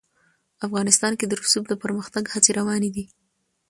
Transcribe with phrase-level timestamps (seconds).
[0.65, 3.05] افغانستان کې د رسوب د پرمختګ هڅې روانې دي.